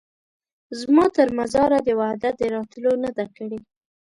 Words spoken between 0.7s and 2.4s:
زما تر مزاره دي وعده